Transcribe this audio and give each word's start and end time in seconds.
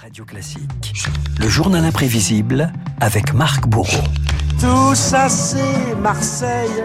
Radio 0.00 0.24
Classique, 0.24 1.08
le 1.40 1.48
journal 1.48 1.84
imprévisible 1.84 2.72
avec 3.00 3.34
Marc 3.34 3.66
Bourreau. 3.66 4.04
Tout 4.60 4.94
ça 4.94 5.28
c'est 5.28 5.94
Marseille 6.00 6.82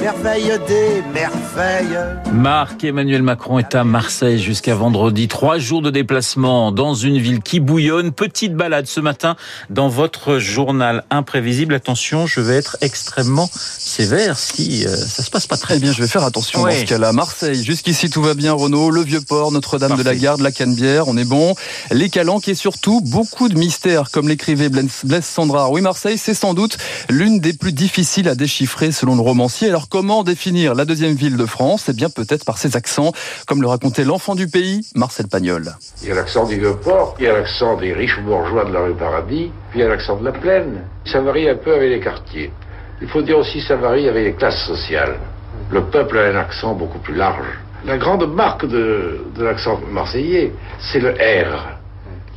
merveille 0.00 0.52
des 0.68 1.02
merveilles. 1.12 1.45
Marc 2.34 2.84
Emmanuel 2.84 3.22
Macron 3.22 3.58
est 3.58 3.74
à 3.74 3.82
Marseille 3.82 4.38
jusqu'à 4.38 4.74
vendredi. 4.74 5.26
Trois 5.26 5.58
jours 5.58 5.80
de 5.80 5.90
déplacement 5.90 6.70
dans 6.70 6.92
une 6.94 7.18
ville 7.18 7.40
qui 7.40 7.60
bouillonne. 7.60 8.12
Petite 8.12 8.54
balade 8.54 8.86
ce 8.86 9.00
matin 9.00 9.36
dans 9.70 9.88
votre 9.88 10.38
journal 10.38 11.04
imprévisible. 11.08 11.72
Attention, 11.72 12.26
je 12.26 12.40
vais 12.42 12.56
être 12.56 12.76
extrêmement 12.82 13.48
sévère 13.52 14.38
si 14.38 14.84
euh, 14.86 14.94
ça 14.94 15.22
se 15.22 15.30
passe 15.30 15.46
pas 15.46 15.56
très 15.56 15.78
bien. 15.78 15.92
Je 15.92 16.02
vais 16.02 16.08
faire 16.08 16.24
attention 16.24 16.62
Ouais. 16.62 16.74
dans 16.74 16.80
ce 16.80 16.84
cas-là. 16.84 17.12
Marseille, 17.12 17.64
jusqu'ici 17.64 18.10
tout 18.10 18.20
va 18.20 18.34
bien. 18.34 18.52
Renault, 18.52 18.90
le 18.90 19.00
Vieux-Port, 19.02 19.50
Notre-Dame 19.50 19.96
de 19.96 20.02
la. 20.02 20.14
Garde, 20.14 20.42
la 20.42 20.52
Canebière, 20.52 21.08
on 21.08 21.16
est 21.16 21.24
bon. 21.24 21.54
Les 21.90 22.10
Calanques 22.10 22.48
et 22.48 22.54
surtout 22.54 23.00
beaucoup 23.00 23.48
de 23.48 23.58
mystères, 23.58 24.10
comme 24.10 24.28
l'écrivait 24.28 24.68
Blaise 24.68 25.24
Sandrard. 25.24 25.72
Oui, 25.72 25.80
Marseille, 25.80 26.18
c'est 26.18 26.34
sans 26.34 26.52
doute 26.52 26.76
l'une 27.08 27.38
des 27.40 27.54
plus 27.54 27.72
difficiles 27.72 28.28
à 28.28 28.34
déchiffrer 28.34 28.92
selon 28.92 29.14
le 29.14 29.22
romancier. 29.22 29.68
Alors 29.68 29.88
comment 29.88 30.22
définir 30.22 30.74
la 30.74 30.84
deuxième 30.84 31.14
ville 31.14 31.36
de 31.38 31.45
France 31.46 31.86
Eh 31.88 31.92
bien 31.92 32.08
peut-être 32.10 32.44
par 32.44 32.58
ses 32.58 32.76
accents, 32.76 33.12
comme 33.46 33.60
le 33.62 33.68
racontait 33.68 34.04
l'enfant 34.04 34.34
du 34.34 34.48
pays, 34.48 34.86
Marcel 34.94 35.28
Pagnol. 35.28 35.72
Il 36.02 36.08
y 36.08 36.12
a 36.12 36.14
l'accent 36.14 36.46
du 36.46 36.58
Vieux-Port, 36.58 37.16
il 37.18 37.24
y 37.24 37.28
a 37.28 37.32
l'accent 37.32 37.76
des 37.76 37.92
riches 37.92 38.20
bourgeois 38.20 38.64
de 38.64 38.72
la 38.72 38.80
rue 38.80 38.94
Paradis, 38.94 39.50
puis 39.70 39.80
il 39.80 39.82
y 39.82 39.84
a 39.84 39.88
l'accent 39.88 40.16
de 40.16 40.24
la 40.24 40.32
plaine. 40.32 40.82
Ça 41.04 41.20
varie 41.20 41.48
un 41.48 41.56
peu 41.56 41.74
avec 41.74 41.90
les 41.90 42.00
quartiers. 42.00 42.50
Il 43.02 43.08
faut 43.08 43.22
dire 43.22 43.38
aussi 43.38 43.60
ça 43.60 43.76
varie 43.76 44.08
avec 44.08 44.24
les 44.24 44.32
classes 44.32 44.64
sociales. 44.66 45.16
Le 45.70 45.82
peuple 45.84 46.18
a 46.18 46.22
un 46.22 46.36
accent 46.36 46.74
beaucoup 46.74 46.98
plus 46.98 47.14
large. 47.14 47.46
La 47.84 47.98
grande 47.98 48.26
marque 48.32 48.66
de, 48.66 49.20
de 49.36 49.44
l'accent 49.44 49.80
marseillais, 49.90 50.52
c'est 50.80 50.98
le 51.00 51.10
R, 51.10 51.78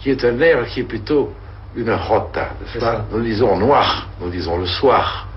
qui 0.02 0.12
est 0.12 0.24
un 0.24 0.34
R 0.36 0.68
qui 0.68 0.82
est 0.82 0.84
plutôt 0.84 1.32
une 1.76 1.92
rota. 1.92 2.50
pas? 2.80 3.06
Nous 3.12 3.22
disons 3.22 3.58
noir, 3.58 4.08
nous 4.22 4.30
disons 4.30 4.58
le 4.58 4.66
soir. 4.66 5.28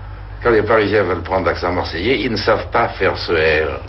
Quand 0.43 0.51
les 0.51 0.61
Parisiens 0.61 1.03
veulent 1.03 1.23
prendre 1.23 1.45
l'accent 1.45 1.71
marseillais, 1.71 2.19
ils 2.21 2.31
ne 2.31 2.35
savent 2.35 2.67
pas 2.69 2.89
faire 2.89 3.17
ce 3.17 3.31
R. 3.31 3.79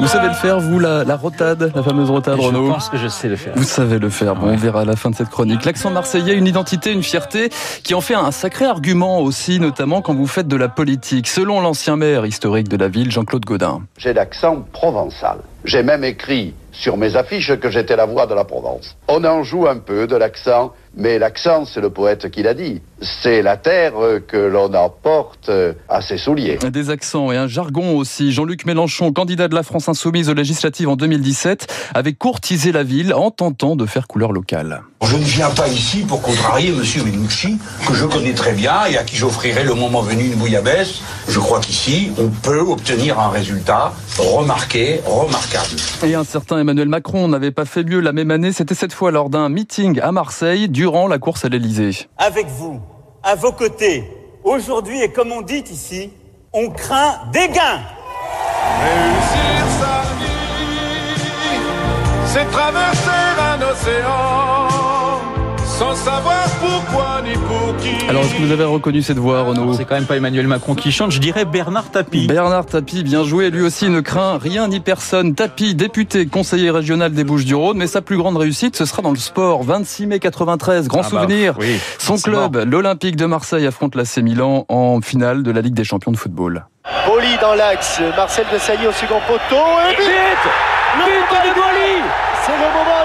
Vous 0.00 0.06
savez 0.06 0.28
le 0.28 0.34
faire, 0.34 0.60
vous, 0.60 0.78
la, 0.78 1.04
la 1.04 1.16
rotade, 1.16 1.70
la 1.74 1.82
fameuse 1.82 2.10
rotade, 2.10 2.36
Je 2.40 2.46
Renault 2.46 2.72
pense 2.72 2.88
que 2.88 2.96
je 2.96 3.08
sais 3.08 3.28
le 3.28 3.36
faire. 3.36 3.52
Vous 3.56 3.64
savez 3.64 3.98
le 3.98 4.08
faire. 4.08 4.34
Bon, 4.34 4.48
on 4.48 4.56
verra 4.56 4.80
à 4.80 4.84
la 4.84 4.96
fin 4.96 5.10
de 5.10 5.14
cette 5.14 5.28
chronique. 5.28 5.64
L'accent 5.66 5.90
marseillais, 5.90 6.34
une 6.34 6.46
identité, 6.46 6.90
une 6.92 7.02
fierté, 7.02 7.50
qui 7.82 7.94
en 7.94 8.00
fait 8.00 8.14
un 8.14 8.30
sacré 8.30 8.64
argument 8.64 9.20
aussi, 9.20 9.60
notamment 9.60 10.00
quand 10.00 10.14
vous 10.14 10.26
faites 10.26 10.48
de 10.48 10.56
la 10.56 10.68
politique. 10.68 11.28
Selon 11.28 11.60
l'ancien 11.60 11.96
maire 11.96 12.24
historique 12.24 12.68
de 12.68 12.78
la 12.78 12.88
ville, 12.88 13.10
Jean-Claude 13.10 13.44
Godin. 13.44 13.82
J'ai 13.98 14.14
l'accent 14.14 14.64
provençal. 14.72 15.38
J'ai 15.64 15.82
même 15.82 16.04
écrit 16.04 16.54
sur 16.72 16.96
mes 16.96 17.16
affiches 17.16 17.54
que 17.56 17.70
j'étais 17.70 17.96
la 17.96 18.06
voix 18.06 18.26
de 18.26 18.34
la 18.34 18.44
Provence. 18.44 18.96
On 19.08 19.24
en 19.24 19.42
joue 19.42 19.66
un 19.66 19.76
peu 19.76 20.06
de 20.06 20.16
l'accent, 20.16 20.72
mais 20.96 21.18
l'accent, 21.18 21.64
c'est 21.64 21.80
le 21.80 21.90
poète 21.90 22.30
qui 22.30 22.42
l'a 22.42 22.54
dit. 22.54 22.80
C'est 23.02 23.42
la 23.42 23.56
terre 23.56 23.92
que 24.26 24.36
l'on 24.36 24.72
emporte 24.74 25.48
euh, 25.48 25.72
à 25.88 26.02
ses 26.02 26.18
souliers. 26.18 26.58
Des 26.58 26.90
accents 26.90 27.32
et 27.32 27.36
un 27.36 27.46
jargon 27.46 27.96
aussi. 27.96 28.32
Jean-Luc 28.32 28.66
Mélenchon, 28.66 29.12
candidat 29.12 29.48
de 29.48 29.54
la 29.54 29.62
France 29.62 29.88
insoumise 29.88 30.28
aux 30.28 30.34
législatives 30.34 30.88
en 30.88 30.96
2017, 30.96 31.66
avait 31.94 32.12
courtisé 32.12 32.72
la 32.72 32.82
ville 32.82 33.14
en 33.14 33.30
tentant 33.30 33.76
de 33.76 33.86
faire 33.86 34.06
couleur 34.06 34.32
locale. 34.32 34.82
Je 35.02 35.16
ne 35.16 35.24
viens 35.24 35.48
pas 35.48 35.68
ici 35.68 36.02
pour 36.02 36.20
contrarier 36.20 36.72
Monsieur 36.72 37.02
Minucci, 37.02 37.58
que 37.86 37.94
je 37.94 38.04
connais 38.04 38.34
très 38.34 38.52
bien 38.52 38.84
et 38.84 38.98
à 38.98 39.04
qui 39.04 39.16
j'offrirai 39.16 39.64
le 39.64 39.74
moment 39.74 40.02
venu 40.02 40.26
une 40.26 40.34
bouillabaisse. 40.34 41.00
Je 41.26 41.38
crois 41.38 41.60
qu'ici, 41.60 42.12
on 42.18 42.28
peut 42.28 42.60
obtenir 42.60 43.18
un 43.18 43.30
résultat 43.30 43.94
remarqué, 44.18 45.00
remarquable. 45.50 45.80
Et 46.04 46.14
un 46.14 46.24
certain 46.24 46.58
Emmanuel 46.58 46.88
Macron 46.88 47.28
n'avait 47.28 47.50
pas 47.50 47.64
fait 47.64 47.84
mieux 47.84 48.00
la 48.00 48.12
même 48.12 48.30
année. 48.30 48.52
C'était 48.52 48.74
cette 48.74 48.92
fois 48.92 49.10
lors 49.10 49.30
d'un 49.30 49.48
meeting 49.48 50.00
à 50.00 50.12
Marseille 50.12 50.68
durant 50.68 51.08
la 51.08 51.18
course 51.18 51.44
à 51.44 51.48
l'Elysée. 51.48 52.08
avec 52.18 52.46
vous, 52.46 52.80
à 53.22 53.34
vos 53.34 53.52
côtés, 53.52 54.04
aujourd'hui, 54.44 55.02
et 55.02 55.10
comme 55.10 55.32
on 55.32 55.42
dit 55.42 55.64
ici, 55.70 56.10
on 56.52 56.70
craint 56.70 57.20
des 57.32 57.48
gains. 57.48 57.80
Réussir 58.80 59.66
sa 59.78 60.02
vie, 60.18 60.30
c'est 62.26 62.50
traverser 62.50 63.10
un 63.38 63.62
océan 63.62 64.99
sans 65.80 65.94
savoir 65.94 66.44
pourquoi 66.60 67.22
ni 67.24 67.32
pour 67.32 67.74
qui. 67.78 68.06
Alors, 68.06 68.22
est-ce 68.22 68.34
que 68.34 68.42
vous 68.42 68.52
avez 68.52 68.64
reconnu 68.64 69.00
cette 69.00 69.16
voix, 69.16 69.40
Renaud 69.44 69.72
C'est 69.72 69.86
quand 69.86 69.94
même 69.94 70.04
pas 70.04 70.16
Emmanuel 70.16 70.46
Macron 70.46 70.74
qui 70.74 70.92
chante, 70.92 71.10
je 71.10 71.20
dirais 71.20 71.46
Bernard 71.46 71.90
Tapie. 71.90 72.26
Bernard 72.26 72.66
Tapie, 72.66 73.02
bien 73.02 73.24
joué, 73.24 73.48
lui 73.48 73.62
aussi 73.62 73.88
ne 73.88 74.00
craint 74.00 74.36
rien 74.36 74.68
ni 74.68 74.80
personne. 74.80 75.34
Tapie, 75.34 75.74
député, 75.74 76.26
conseiller 76.26 76.70
régional 76.70 77.12
des 77.12 77.24
Bouches-du-Rhône, 77.24 77.78
mais 77.78 77.86
sa 77.86 78.02
plus 78.02 78.18
grande 78.18 78.36
réussite, 78.36 78.76
ce 78.76 78.84
sera 78.84 79.00
dans 79.00 79.10
le 79.10 79.16
sport. 79.16 79.62
26 79.62 80.06
mai 80.06 80.18
93, 80.18 80.86
grand 80.86 80.98
Ah 81.00 81.02
bah, 81.02 81.08
souvenir. 81.22 81.54
oui, 81.58 81.80
Son 81.98 82.18
club, 82.18 82.62
l'Olympique 82.70 83.16
de 83.16 83.24
Marseille, 83.24 83.66
affronte 83.66 83.94
l'AC 83.94 84.18
Milan 84.18 84.66
en 84.68 85.00
finale 85.00 85.42
de 85.42 85.50
la 85.50 85.62
Ligue 85.62 85.72
des 85.74 85.84
champions 85.84 86.12
de 86.12 86.18
football. 86.18 86.66
Poli 87.06 87.38
dans 87.40 87.54
l'axe, 87.54 88.02
Marcel 88.18 88.44
Desailly 88.52 88.86
au 88.86 88.92
second 88.92 89.20
poteau 89.26 89.64
et 89.90 89.96
but 89.96 90.04
But 90.98 91.48
de 91.48 91.54
Boily 91.54 92.02
C'est 92.44 92.52
le 92.52 92.58
moment 92.58 92.99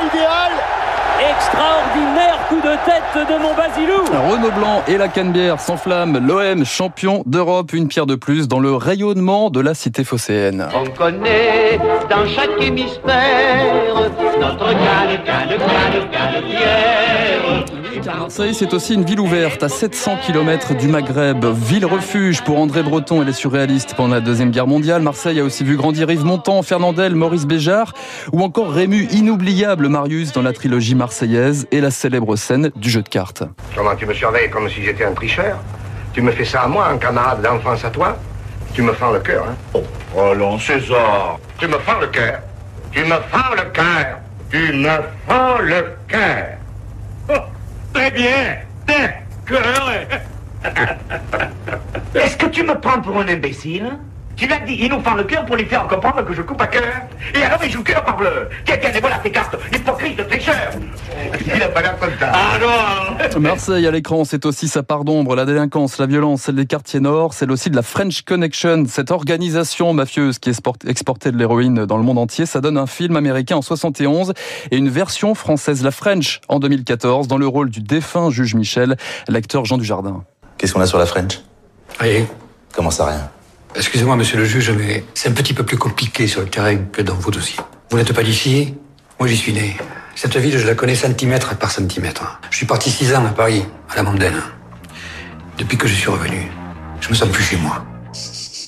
de 2.76 2.86
tête 2.86 3.30
de 3.30 3.42
mon 3.42 3.54
Basilou 3.54 4.04
Renaud 4.30 4.52
Blanc 4.52 4.84
et 4.88 4.98
la 4.98 5.08
Canebière 5.08 5.60
s'enflamment. 5.60 6.20
L'OM 6.20 6.66
champion 6.66 7.24
d'Europe, 7.26 7.74
une 7.74 7.88
pierre 7.88 8.06
de 8.06 8.16
plus 8.16 8.48
dans 8.48 8.60
le 8.60 8.76
rayonnement 8.76 9.50
de 9.50 9.62
la 9.62 9.74
cité 9.74 10.04
phocéenne. 10.04 10.68
On 10.76 10.90
connaît 10.90 11.80
dans 12.10 12.28
chaque 12.28 12.62
hémisphère 12.62 13.96
notre 14.40 14.66
canne, 14.66 15.24
canne, 15.26 15.58
canne, 15.58 16.10
canne 16.12 16.44
pierre. 16.44 17.75
Marseille, 18.04 18.54
c'est 18.54 18.74
aussi 18.74 18.94
une 18.94 19.06
ville 19.06 19.20
ouverte 19.20 19.64
à 19.64 19.70
700 19.70 20.18
km 20.26 20.76
du 20.76 20.88
Maghreb. 20.88 21.46
Ville 21.46 21.86
refuge 21.86 22.42
pour 22.42 22.60
André 22.60 22.84
Breton 22.84 23.22
et 23.22 23.26
les 23.26 23.34
surréalistes 23.34 23.96
pendant 23.96 24.16
la 24.16 24.22
Deuxième 24.22 24.52
Guerre 24.52 24.68
mondiale. 24.68 25.02
Marseille 25.02 25.40
a 25.40 25.44
aussi 25.44 25.64
vu 25.64 25.78
grandir 25.78 26.10
Yves 26.10 26.26
Montand, 26.26 26.62
Fernandel, 26.62 27.16
Maurice 27.16 27.46
Béjart 27.46 27.94
ou 28.34 28.42
encore 28.44 28.72
Rému, 28.72 29.08
inoubliable 29.12 29.88
Marius 29.88 30.34
dans 30.34 30.42
la 30.42 30.52
trilogie 30.52 30.96
marseillaise 30.96 31.68
et 31.72 31.80
la 31.80 31.92
célèbre 31.92 32.36
scène 32.36 32.72
du 32.76 32.90
jeu 32.90 33.02
de 33.02 33.10
cartes. 33.10 33.44
Comment 33.76 33.96
tu 33.96 34.06
me 34.06 34.14
surveilles 34.14 34.50
comme 34.50 34.70
si 34.70 34.84
j'étais 34.84 35.06
un 35.06 35.14
tricheur? 35.14 35.58
Tu 36.14 36.22
me 36.22 36.32
fais 36.32 36.46
ça 36.46 36.64
à 36.64 36.68
moi, 36.68 36.88
un 36.88 36.98
camarade 36.98 37.42
d'enfance 37.42 37.86
à 37.86 37.90
toi? 37.90 38.18
Tu 38.74 38.82
me 38.82 38.94
fends 38.94 39.12
le 39.12 39.20
cœur, 39.20 39.46
hein? 39.48 39.56
Oh, 39.74 40.20
allons, 40.20 40.60
César. 40.60 41.40
Tu 41.58 41.68
me 41.68 41.78
fends 41.80 42.00
le 42.00 42.08
cœur. 42.08 42.40
Tu 42.92 43.04
me 43.04 43.16
fends 43.30 43.56
le 43.56 43.70
cœur. 43.72 44.20
Tu 44.50 44.74
me 44.74 44.90
fends 45.28 45.60
le 45.62 45.86
cœur 46.08 46.58
Très 47.96 48.12
bien 48.12 48.58
Est-ce 52.14 52.36
que 52.36 52.48
tu 52.48 52.64
me 52.64 52.76
prends 52.78 53.00
pour 53.00 53.18
un 53.18 53.28
imbécile? 53.30 53.98
Tu 54.36 54.48
l'as 54.48 54.60
dit, 54.60 54.78
il 54.82 54.90
nous 54.90 55.00
fend 55.00 55.14
le 55.14 55.24
cœur 55.24 55.46
pour 55.46 55.56
lui 55.56 55.64
faire 55.64 55.88
comprendre 55.88 56.26
que 56.26 56.34
je 56.34 56.42
coupe 56.42 56.62
à 56.62 56.68
cœur. 56.68 56.84
Et 57.34 57.42
alors 57.42 57.64
il 57.64 57.72
joue 57.72 57.84
cœur 57.84 58.04
par 58.04 58.20
le. 58.22 58.50
Tiens, 58.66 58.76
et 58.76 59.00
voilà 59.00 59.18
tes 59.20 59.32
cartes, 59.32 59.56
tricheur. 59.58 59.98
Il 61.56 61.64
a 61.64 61.70
pas 61.70 61.82
l'air 61.82 61.98
content. 61.98 62.12
Ah 62.34 62.58
non 62.60 63.40
Marseille 63.40 63.86
à 63.88 63.92
l'écran, 63.92 64.24
c'est 64.26 64.46
aussi 64.46 64.68
sa 64.68 64.84
part 64.84 65.04
d'ombre, 65.04 65.36
la 65.36 65.46
délinquance, 65.46 65.98
la 65.98 66.06
violence, 66.06 66.44
celle 66.44 66.56
des 66.56 66.66
quartiers 66.66 67.00
nord, 67.00 67.34
celle 67.34 67.52
aussi 67.52 67.70
de 67.70 67.76
la 67.76 67.82
French 67.82 68.22
Connection, 68.24 68.86
cette 68.88 69.12
organisation 69.12 69.94
mafieuse 69.94 70.40
qui 70.40 70.50
export- 70.50 70.76
exportait 70.88 71.32
de 71.32 71.38
l'héroïne 71.38 71.86
dans 71.86 71.98
le 71.98 72.04
monde 72.04 72.18
entier. 72.18 72.46
Ça 72.46 72.62
donne 72.62 72.78
un 72.78 72.88
film 72.88 73.16
américain 73.16 73.56
en 73.58 73.62
71 73.62 74.34
et 74.72 74.78
une 74.78 74.90
version 74.90 75.36
française, 75.36 75.84
la 75.84 75.92
French, 75.92 76.40
en 76.48 76.60
2014, 76.60 77.28
dans 77.28 77.38
le 77.38 77.48
rôle 77.48 77.70
du 77.70 77.82
défunt 77.82 78.30
juge 78.30 78.56
Michel, 78.56 78.96
l'acteur 79.28 79.66
Jean 79.66 79.78
Dujardin. 79.78 80.24
Qu'est-ce 80.58 80.74
qu'on 80.74 80.82
a 80.82 80.86
sur 80.88 80.98
la 80.98 81.06
French? 81.06 81.40
Rien. 82.00 82.26
Comment 82.74 82.92
ça, 82.92 83.06
rien? 83.08 83.30
Excusez-moi, 83.76 84.16
monsieur 84.16 84.38
le 84.38 84.46
juge, 84.46 84.72
mais 84.72 85.04
c'est 85.14 85.30
un 85.30 85.34
petit 85.34 85.54
peu 85.54 85.64
plus 85.64 85.78
compliqué 85.78 86.28
sur 86.28 86.42
le 86.42 86.48
terrain 86.48 86.78
que 86.78 87.02
dans 87.02 87.16
vos 87.16 87.32
dossiers. 87.32 87.60
Vous 87.90 87.98
n'êtes 87.98 88.14
pas 88.14 88.24
d'ici? 88.24 88.74
Moi, 89.20 89.28
j'y 89.28 89.36
suis 89.38 89.52
né. 89.54 89.76
Cette 90.18 90.38
ville, 90.38 90.58
je 90.58 90.66
la 90.66 90.76
connais 90.76 90.96
centimètre 90.96 91.58
par 91.58 91.72
centimètre. 91.72 92.40
Je 92.50 92.56
suis 92.56 92.66
parti 92.66 92.90
six 92.90 93.14
ans 93.14 93.26
à 93.26 93.32
Paris, 93.32 93.66
à 93.90 93.98
la 93.98 94.04
mondaine. 94.04 94.42
Depuis 95.58 95.78
que 95.78 95.90
je 95.90 95.94
suis 95.94 96.10
revenu, 96.10 96.50
je 97.02 97.10
me 97.10 97.14
sens 97.14 97.28
plus 97.28 97.44
chez 97.44 97.58
moi. 97.58 97.86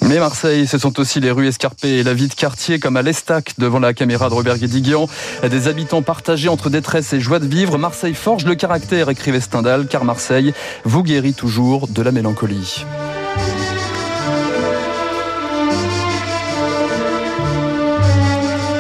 Mais 0.01 0.19
Marseille, 0.19 0.67
ce 0.67 0.77
sont 0.77 0.99
aussi 0.99 1.21
les 1.21 1.31
rues 1.31 1.47
escarpées 1.47 1.99
et 1.99 2.03
la 2.03 2.13
vie 2.13 2.27
de 2.27 2.33
quartier 2.33 2.79
comme 2.79 2.97
à 2.97 3.01
l'Estac 3.01 3.53
devant 3.57 3.79
la 3.79 3.93
caméra 3.93 4.27
de 4.27 4.33
Robert 4.33 4.57
Guédiguian. 4.57 5.07
Des 5.49 5.69
habitants 5.69 6.01
partagés 6.01 6.49
entre 6.49 6.69
détresse 6.69 7.13
et 7.13 7.21
joie 7.21 7.39
de 7.39 7.47
vivre. 7.47 7.77
Marseille 7.77 8.13
forge 8.13 8.45
le 8.45 8.55
caractère, 8.55 9.09
écrivait 9.09 9.41
Stendhal, 9.41 9.87
car 9.87 10.03
Marseille 10.03 10.53
vous 10.83 11.01
guérit 11.01 11.33
toujours 11.33 11.87
de 11.87 12.01
la 12.01 12.11
mélancolie. 12.11 12.85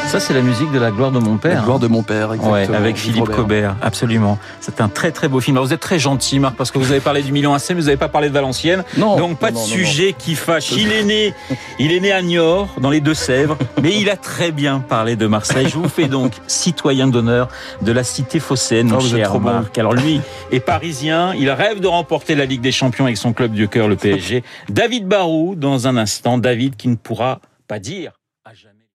Ça 0.07 0.21
c'est 0.21 0.33
la 0.33 0.41
musique 0.41 0.71
de 0.71 0.79
la 0.79 0.89
gloire 0.89 1.11
de 1.11 1.19
mon 1.19 1.35
père. 1.37 1.55
La 1.59 1.61
gloire 1.65 1.79
de 1.79 1.87
mon 1.87 2.01
père, 2.01 2.31
exactement. 2.33 2.53
Ouais, 2.53 2.73
avec 2.73 2.95
Philippe 2.95 3.23
Robert. 3.25 3.35
Cobert, 3.35 3.75
absolument. 3.81 4.39
C'est 4.61 4.79
un 4.79 4.87
très 4.87 5.11
très 5.11 5.27
beau 5.27 5.41
film. 5.41 5.57
Alors, 5.57 5.67
vous 5.67 5.73
êtes 5.73 5.81
très 5.81 5.99
gentil, 5.99 6.39
Marc, 6.39 6.55
parce 6.55 6.71
que 6.71 6.77
vous 6.77 6.91
avez 6.91 7.01
parlé 7.01 7.21
du 7.21 7.33
Milan 7.33 7.53
AC, 7.53 7.69
mais 7.69 7.75
vous 7.75 7.81
n'avez 7.83 7.97
pas 7.97 8.07
parlé 8.07 8.29
de 8.29 8.33
Valenciennes. 8.33 8.85
Non, 8.97 9.17
Donc 9.17 9.37
pas 9.37 9.51
non, 9.51 9.59
de 9.59 9.69
non, 9.69 9.75
non, 9.77 9.85
sujet 9.85 10.15
qui 10.17 10.35
fâche. 10.35 10.71
Il 10.71 10.93
est 10.93 11.03
né, 11.03 11.33
il 11.77 11.91
est 11.91 11.99
né 11.99 12.13
à 12.13 12.21
Niort, 12.21 12.69
dans 12.79 12.89
les 12.89 13.01
Deux-Sèvres, 13.01 13.57
mais 13.83 13.99
il 13.99 14.09
a 14.09 14.15
très 14.15 14.51
bien 14.51 14.79
parlé 14.79 15.17
de 15.17 15.27
Marseille. 15.27 15.67
Je 15.69 15.77
vous 15.77 15.89
fais 15.89 16.07
donc 16.07 16.31
citoyen 16.47 17.07
d'honneur 17.07 17.49
de 17.81 17.91
la 17.91 18.05
cité 18.05 18.39
phocéenne, 18.39 18.87
mon 18.87 18.99
Ah, 18.99 19.01
cher 19.01 19.33
bon. 19.33 19.39
Marc. 19.41 19.77
Alors 19.77 19.93
lui 19.93 20.21
est 20.53 20.61
parisien, 20.61 21.33
il 21.35 21.49
rêve 21.51 21.81
de 21.81 21.87
remporter 21.87 22.33
la 22.35 22.45
Ligue 22.45 22.61
des 22.61 22.71
Champions 22.71 23.05
avec 23.05 23.17
son 23.17 23.33
club 23.33 23.51
du 23.51 23.67
cœur, 23.67 23.89
le 23.89 23.97
PSG. 23.97 24.41
David 24.69 25.05
Barou, 25.05 25.55
dans 25.55 25.85
un 25.87 25.97
instant, 25.97 26.37
David 26.37 26.77
qui 26.77 26.87
ne 26.87 26.95
pourra 26.95 27.41
pas 27.67 27.79
dire. 27.79 28.13